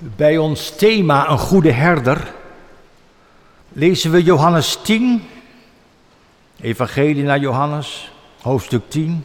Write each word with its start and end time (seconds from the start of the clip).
Bij 0.00 0.38
ons 0.38 0.70
thema 0.76 1.30
een 1.30 1.38
goede 1.38 1.70
herder 1.70 2.34
lezen 3.68 4.10
we 4.10 4.22
Johannes 4.22 4.78
10, 4.82 5.22
Evangelie 6.60 7.22
naar 7.22 7.38
Johannes, 7.38 8.12
hoofdstuk 8.40 8.82
10, 8.88 9.24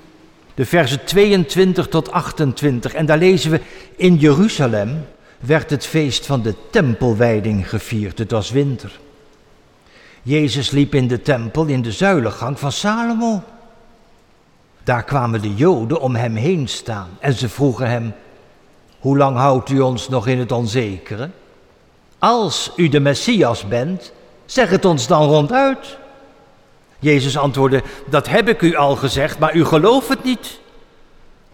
de 0.53 0.65
versen 0.65 1.05
22 1.05 1.87
tot 1.87 2.11
28. 2.11 2.93
En 2.93 3.05
daar 3.05 3.17
lezen 3.17 3.51
we, 3.51 3.61
in 3.95 4.15
Jeruzalem 4.15 5.05
werd 5.39 5.69
het 5.69 5.85
feest 5.85 6.25
van 6.25 6.41
de 6.41 6.55
tempelwijding 6.69 7.69
gevierd, 7.69 8.17
het 8.17 8.31
was 8.31 8.51
winter. 8.51 8.99
Jezus 10.21 10.69
liep 10.71 10.95
in 10.95 11.07
de 11.07 11.21
tempel 11.21 11.65
in 11.65 11.81
de 11.81 11.91
zuilengang 11.91 12.59
van 12.59 12.71
Salomo. 12.71 13.43
Daar 14.83 15.03
kwamen 15.03 15.41
de 15.41 15.55
Joden 15.55 16.01
om 16.01 16.15
hem 16.15 16.35
heen 16.35 16.67
staan 16.67 17.09
en 17.19 17.33
ze 17.33 17.49
vroegen 17.49 17.89
hem, 17.89 18.13
hoe 19.03 19.17
lang 19.17 19.37
houdt 19.37 19.69
u 19.69 19.79
ons 19.79 20.09
nog 20.09 20.27
in 20.27 20.39
het 20.39 20.51
onzekere? 20.51 21.29
Als 22.19 22.71
u 22.75 22.89
de 22.89 22.99
Messias 22.99 23.67
bent, 23.67 24.11
zeg 24.45 24.69
het 24.69 24.85
ons 24.85 25.07
dan 25.07 25.27
ronduit. 25.27 25.97
Jezus 26.99 27.37
antwoordde, 27.37 27.83
dat 28.09 28.27
heb 28.27 28.47
ik 28.47 28.61
u 28.61 28.75
al 28.75 28.95
gezegd, 28.95 29.39
maar 29.39 29.55
u 29.55 29.65
gelooft 29.65 30.09
het 30.09 30.23
niet. 30.23 30.59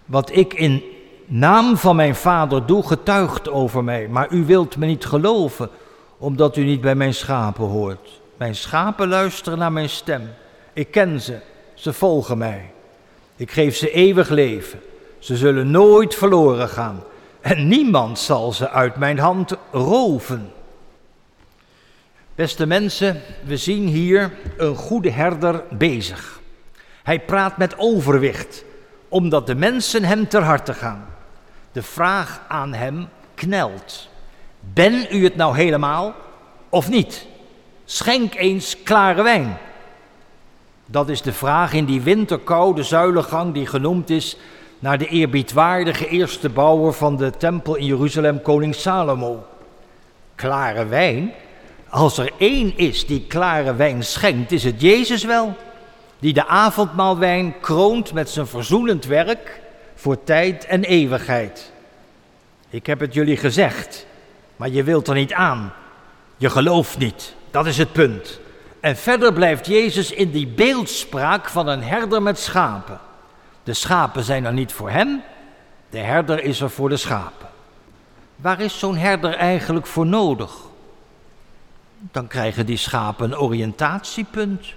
Wat 0.05 0.35
ik 0.35 0.53
in 0.53 0.83
naam 1.25 1.77
van 1.77 1.95
mijn 1.95 2.15
vader 2.15 2.65
doe, 2.65 2.87
getuigt 2.87 3.49
over 3.49 3.83
mij, 3.83 4.07
maar 4.07 4.31
u 4.31 4.45
wilt 4.45 4.77
me 4.77 4.85
niet 4.85 5.05
geloven, 5.05 5.69
omdat 6.17 6.57
u 6.57 6.63
niet 6.63 6.81
bij 6.81 6.95
mijn 6.95 7.13
schapen 7.13 7.65
hoort. 7.65 8.21
Mijn 8.37 8.55
schapen 8.55 9.07
luisteren 9.07 9.59
naar 9.59 9.71
mijn 9.71 9.89
stem. 9.89 10.29
Ik 10.73 10.91
ken 10.91 11.21
ze, 11.21 11.39
ze 11.73 11.93
volgen 11.93 12.37
mij. 12.37 12.71
Ik 13.35 13.51
geef 13.51 13.75
ze 13.75 13.91
eeuwig 13.91 14.29
leven. 14.29 14.79
Ze 15.19 15.37
zullen 15.37 15.71
nooit 15.71 16.15
verloren 16.15 16.69
gaan 16.69 17.03
en 17.41 17.67
niemand 17.67 18.19
zal 18.19 18.51
ze 18.51 18.69
uit 18.69 18.95
mijn 18.95 19.19
hand 19.19 19.55
roven. 19.71 20.51
Beste 22.35 22.65
mensen, 22.65 23.21
we 23.45 23.57
zien 23.57 23.87
hier 23.87 24.31
een 24.57 24.75
goede 24.75 25.11
herder 25.11 25.63
bezig. 25.69 26.39
Hij 27.03 27.19
praat 27.19 27.57
met 27.57 27.77
overwicht, 27.77 28.63
omdat 29.09 29.47
de 29.47 29.55
mensen 29.55 30.03
hem 30.03 30.27
ter 30.27 30.43
harte 30.43 30.73
gaan. 30.73 31.05
De 31.71 31.83
vraag 31.83 32.41
aan 32.47 32.73
hem 32.73 33.07
knelt. 33.35 34.09
Ben 34.59 35.07
u 35.11 35.23
het 35.23 35.35
nou 35.35 35.55
helemaal 35.55 36.15
of 36.69 36.89
niet? 36.89 37.27
Schenk 37.85 38.35
eens 38.35 38.83
klare 38.83 39.23
wijn. 39.23 39.57
Dat 40.85 41.09
is 41.09 41.21
de 41.21 41.33
vraag 41.33 41.73
in 41.73 41.85
die 41.85 42.01
winterkoude 42.01 42.83
zuilengang 42.83 43.53
die 43.53 43.65
genoemd 43.67 44.09
is 44.09 44.37
naar 44.79 44.97
de 44.97 45.07
eerbiedwaardige 45.07 46.07
eerste 46.07 46.49
bouwer 46.49 46.93
van 46.93 47.17
de 47.17 47.31
tempel 47.37 47.75
in 47.75 47.85
Jeruzalem, 47.85 48.41
koning 48.41 48.75
Salomo. 48.75 49.45
Klare 50.35 50.85
wijn? 50.85 51.31
Als 51.89 52.17
er 52.17 52.31
één 52.37 52.77
is 52.77 53.05
die 53.05 53.25
klare 53.27 53.75
wijn 53.75 54.03
schenkt, 54.03 54.51
is 54.51 54.63
het 54.63 54.81
Jezus 54.81 55.23
wel, 55.23 55.55
die 56.19 56.33
de 56.33 56.47
avondmaalwijn 56.47 57.53
kroont 57.59 58.13
met 58.13 58.29
zijn 58.29 58.47
verzoenend 58.47 59.05
werk 59.05 59.61
voor 59.95 60.23
tijd 60.23 60.65
en 60.65 60.83
eeuwigheid. 60.83 61.71
Ik 62.69 62.85
heb 62.85 62.99
het 62.99 63.13
jullie 63.13 63.37
gezegd, 63.37 64.05
maar 64.55 64.69
je 64.69 64.83
wilt 64.83 65.07
er 65.07 65.15
niet 65.15 65.33
aan. 65.33 65.73
Je 66.37 66.49
gelooft 66.49 66.97
niet, 66.97 67.35
dat 67.51 67.65
is 67.65 67.77
het 67.77 67.91
punt. 67.91 68.39
En 68.79 68.95
verder 68.95 69.33
blijft 69.33 69.65
Jezus 69.65 70.11
in 70.11 70.31
die 70.31 70.47
beeldspraak 70.47 71.49
van 71.49 71.67
een 71.67 71.83
herder 71.83 72.21
met 72.21 72.39
schapen. 72.39 72.99
De 73.69 73.75
schapen 73.75 74.23
zijn 74.23 74.45
er 74.45 74.53
niet 74.53 74.71
voor 74.71 74.89
hem, 74.89 75.21
de 75.89 75.97
herder 75.97 76.43
is 76.43 76.61
er 76.61 76.69
voor 76.69 76.89
de 76.89 76.97
schapen. 76.97 77.47
Waar 78.35 78.59
is 78.59 78.79
zo'n 78.79 78.97
herder 78.97 79.33
eigenlijk 79.33 79.85
voor 79.85 80.05
nodig? 80.05 80.51
Dan 81.97 82.27
krijgen 82.27 82.65
die 82.65 82.77
schapen 82.77 83.31
een 83.31 83.37
oriëntatiepunt. 83.37 84.73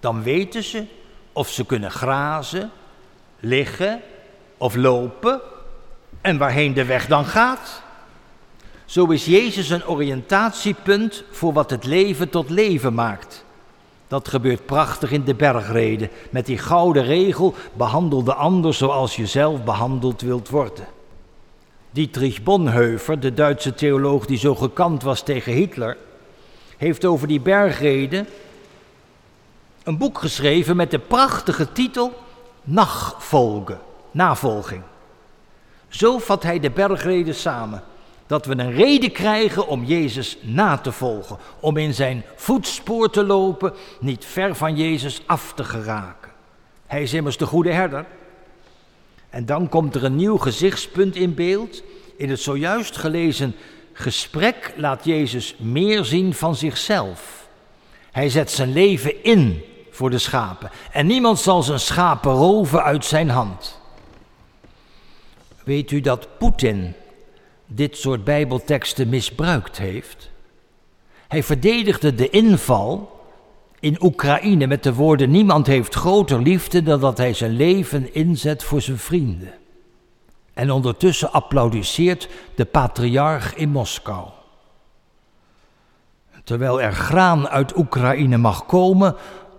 Dan 0.00 0.22
weten 0.22 0.62
ze 0.62 0.84
of 1.32 1.48
ze 1.48 1.66
kunnen 1.66 1.90
grazen, 1.90 2.70
liggen 3.40 4.00
of 4.56 4.74
lopen 4.74 5.40
en 6.20 6.38
waarheen 6.38 6.74
de 6.74 6.84
weg 6.84 7.06
dan 7.06 7.24
gaat. 7.24 7.82
Zo 8.84 9.06
is 9.06 9.24
Jezus 9.24 9.70
een 9.70 9.86
oriëntatiepunt 9.86 11.24
voor 11.30 11.52
wat 11.52 11.70
het 11.70 11.84
leven 11.84 12.28
tot 12.28 12.50
leven 12.50 12.94
maakt. 12.94 13.44
Dat 14.08 14.28
gebeurt 14.28 14.66
prachtig 14.66 15.10
in 15.10 15.24
de 15.24 15.34
bergreden. 15.34 16.10
Met 16.30 16.46
die 16.46 16.58
gouden 16.58 17.04
regel: 17.04 17.54
behandel 17.72 18.24
de 18.24 18.34
ander 18.34 18.74
zoals 18.74 19.16
je 19.16 19.26
zelf 19.26 19.64
behandeld 19.64 20.20
wilt 20.20 20.48
worden. 20.48 20.86
Dietrich 21.90 22.42
Bonhoeffer, 22.42 23.20
de 23.20 23.34
Duitse 23.34 23.74
theoloog 23.74 24.26
die 24.26 24.38
zo 24.38 24.54
gekant 24.54 25.02
was 25.02 25.22
tegen 25.22 25.52
Hitler, 25.52 25.96
heeft 26.76 27.04
over 27.04 27.28
die 27.28 27.40
bergreden 27.40 28.26
een 29.82 29.98
boek 29.98 30.18
geschreven 30.18 30.76
met 30.76 30.90
de 30.90 30.98
prachtige 30.98 31.72
titel 31.72 32.12
Nachfolge, 32.62 33.78
navolging. 34.10 34.82
Zo 35.88 36.18
vat 36.18 36.42
hij 36.42 36.60
de 36.60 36.70
bergreden 36.70 37.34
samen 37.34 37.82
dat 38.28 38.46
we 38.46 38.58
een 38.58 38.72
reden 38.72 39.12
krijgen 39.12 39.66
om 39.66 39.84
Jezus 39.84 40.38
na 40.40 40.76
te 40.76 40.92
volgen, 40.92 41.38
om 41.60 41.76
in 41.76 41.94
zijn 41.94 42.24
voetspoor 42.36 43.10
te 43.10 43.24
lopen, 43.24 43.72
niet 44.00 44.24
ver 44.24 44.54
van 44.54 44.76
Jezus 44.76 45.22
af 45.26 45.52
te 45.54 45.64
geraken. 45.64 46.30
Hij 46.86 47.02
is 47.02 47.12
immers 47.12 47.36
de 47.36 47.46
goede 47.46 47.72
herder. 47.72 48.06
En 49.30 49.46
dan 49.46 49.68
komt 49.68 49.94
er 49.94 50.04
een 50.04 50.16
nieuw 50.16 50.36
gezichtspunt 50.36 51.16
in 51.16 51.34
beeld. 51.34 51.82
In 52.16 52.30
het 52.30 52.40
zojuist 52.40 52.96
gelezen 52.96 53.54
gesprek 53.92 54.72
laat 54.76 55.04
Jezus 55.04 55.54
meer 55.58 56.04
zien 56.04 56.34
van 56.34 56.56
zichzelf. 56.56 57.48
Hij 58.10 58.28
zet 58.28 58.50
zijn 58.50 58.72
leven 58.72 59.24
in 59.24 59.64
voor 59.90 60.10
de 60.10 60.18
schapen 60.18 60.70
en 60.92 61.06
niemand 61.06 61.38
zal 61.38 61.62
zijn 61.62 61.80
schapen 61.80 62.32
roven 62.32 62.82
uit 62.82 63.04
zijn 63.04 63.28
hand. 63.28 63.80
Weet 65.64 65.90
u 65.90 66.00
dat 66.00 66.28
Poetin 66.38 66.94
dit 67.68 67.96
soort 67.96 68.24
Bijbelteksten 68.24 69.08
misbruikt 69.08 69.78
heeft. 69.78 70.30
Hij 71.28 71.42
verdedigde 71.42 72.14
de 72.14 72.30
inval 72.30 73.20
in 73.80 73.96
Oekraïne 74.00 74.66
met 74.66 74.82
de 74.82 74.94
woorden: 74.94 75.30
Niemand 75.30 75.66
heeft 75.66 75.94
groter 75.94 76.42
liefde 76.42 76.82
dan 76.82 77.00
dat 77.00 77.18
hij 77.18 77.32
zijn 77.32 77.50
leven 77.50 78.14
inzet 78.14 78.64
voor 78.64 78.80
zijn 78.80 78.98
vrienden. 78.98 79.52
En 80.54 80.70
ondertussen 80.70 81.32
applaudisseert 81.32 82.28
de 82.54 82.64
patriarch 82.64 83.54
in 83.54 83.68
Moskou. 83.68 84.28
Terwijl 86.44 86.82
er 86.82 86.92
graan 86.92 87.48
uit 87.48 87.76
Oekraïne 87.76 88.36
mag 88.36 88.66
komen, 88.66 89.16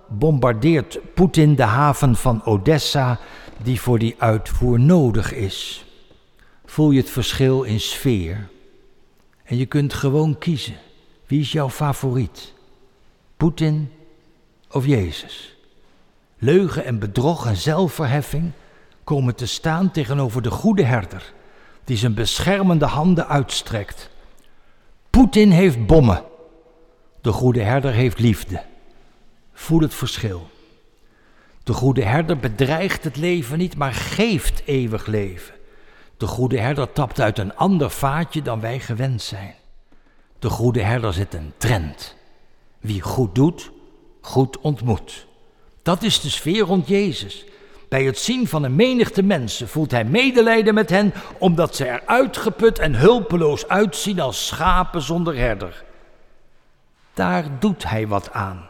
bombardeert 0.08 1.00
Poetin 1.14 1.56
de 1.56 1.64
haven 1.64 2.16
van 2.16 2.46
Odessa, 2.46 3.20
die 3.64 3.82
voor 3.82 4.00
die 4.00 4.16
uitvoer 4.18 4.80
nodig 4.80 5.34
is 5.34 5.84
voel 6.70 6.92
je 6.92 7.00
het 7.00 7.10
verschil 7.10 7.64
in 7.64 7.80
sfeer. 7.80 8.50
En 9.44 9.58
je 9.58 9.66
kunt 9.66 9.94
gewoon 9.94 10.38
kiezen. 10.38 10.78
Wie 11.26 11.40
is 11.40 11.52
jouw 11.52 11.70
favoriet? 11.70 12.54
Poetin 13.38 13.92
of 14.72 14.86
Jezus? 14.86 15.56
Leugen 16.38 16.86
en 16.86 17.00
bedrog 17.00 17.46
en 17.46 17.56
zelfverheffing 17.56 18.52
komen 19.04 19.36
te 19.36 19.46
staan 19.46 19.92
tegenover 19.92 20.42
de 20.42 20.52
goede 20.52 20.84
herder, 20.84 21.34
die 21.84 21.98
zijn 21.98 22.14
beschermende 22.14 22.86
handen 22.86 23.28
uitstrekt. 23.28 24.10
Poetin 25.10 25.52
heeft 25.52 25.86
bommen. 25.86 26.24
De 27.22 27.32
goede 27.32 27.62
herder 27.62 27.92
heeft 27.92 28.20
liefde. 28.20 28.62
Voel 29.54 29.80
het 29.80 29.94
verschil. 29.94 30.50
De 31.64 31.74
goede 31.74 32.04
herder 32.04 32.38
bedreigt 32.38 33.04
het 33.04 33.16
leven 33.16 33.58
niet, 33.58 33.78
maar 33.78 33.94
geeft 33.94 34.62
eeuwig 34.66 35.06
leven. 35.06 35.58
De 36.20 36.28
goede 36.28 36.60
herder 36.60 36.92
tapt 36.92 37.20
uit 37.20 37.38
een 37.38 37.56
ander 37.56 37.90
vaatje 37.90 38.42
dan 38.42 38.60
wij 38.60 38.80
gewend 38.80 39.22
zijn. 39.22 39.56
De 40.40 40.50
goede 40.50 40.82
herder 40.82 41.14
zet 41.14 41.34
een 41.34 41.54
trend. 41.58 42.16
Wie 42.80 43.02
goed 43.02 43.36
doet, 43.36 43.72
goed 44.22 44.60
ontmoet. 44.60 45.28
Dat 45.82 46.04
is 46.04 46.22
de 46.22 46.30
sfeer 46.30 46.62
rond 46.62 46.88
Jezus. 46.88 47.46
Bij 47.90 48.04
het 48.04 48.18
zien 48.18 48.48
van 48.48 48.64
een 48.64 48.76
menigte 48.76 49.24
mensen 49.24 49.68
voelt 49.68 49.92
hij 49.92 50.06
medelijden 50.06 50.74
met 50.74 50.90
hen, 50.90 51.14
omdat 51.38 51.76
ze 51.76 51.86
er 51.86 52.02
uitgeput 52.06 52.80
en 52.80 52.96
hulpeloos 52.96 53.68
uitzien 53.68 54.20
als 54.20 54.48
schapen 54.48 55.02
zonder 55.02 55.38
herder. 55.38 55.84
Daar 57.14 57.60
doet 57.60 57.90
hij 57.90 58.08
wat 58.08 58.32
aan. 58.32 58.70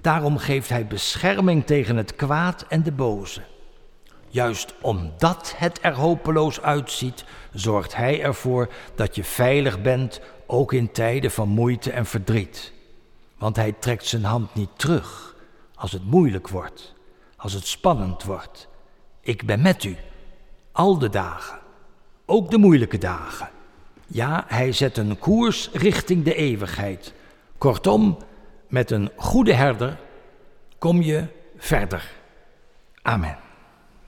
Daarom 0.00 0.38
geeft 0.38 0.68
hij 0.68 0.86
bescherming 0.86 1.66
tegen 1.66 1.96
het 1.96 2.16
kwaad 2.16 2.64
en 2.68 2.82
de 2.82 2.92
boze. 2.92 3.42
Juist 4.32 4.74
omdat 4.80 5.54
het 5.56 5.78
er 5.82 5.94
hopeloos 5.94 6.60
uitziet, 6.60 7.24
zorgt 7.52 7.96
Hij 7.96 8.22
ervoor 8.22 8.68
dat 8.94 9.14
je 9.14 9.24
veilig 9.24 9.82
bent, 9.82 10.20
ook 10.46 10.72
in 10.72 10.92
tijden 10.92 11.30
van 11.30 11.48
moeite 11.48 11.90
en 11.90 12.06
verdriet. 12.06 12.72
Want 13.38 13.56
Hij 13.56 13.72
trekt 13.72 14.06
zijn 14.06 14.24
hand 14.24 14.54
niet 14.54 14.70
terug 14.76 15.36
als 15.74 15.92
het 15.92 16.04
moeilijk 16.04 16.48
wordt, 16.48 16.94
als 17.36 17.52
het 17.52 17.66
spannend 17.66 18.22
wordt. 18.22 18.68
Ik 19.20 19.46
ben 19.46 19.62
met 19.62 19.84
u, 19.84 19.96
al 20.72 20.98
de 20.98 21.08
dagen, 21.08 21.58
ook 22.26 22.50
de 22.50 22.58
moeilijke 22.58 22.98
dagen. 22.98 23.50
Ja, 24.06 24.44
hij 24.46 24.72
zet 24.72 24.96
een 24.96 25.18
koers 25.18 25.70
richting 25.72 26.24
de 26.24 26.34
eeuwigheid. 26.34 27.14
Kortom, 27.58 28.18
met 28.68 28.90
een 28.90 29.10
goede 29.16 29.54
herder 29.54 29.98
kom 30.78 31.02
je 31.02 31.26
verder. 31.56 32.10
Amen. 33.02 33.41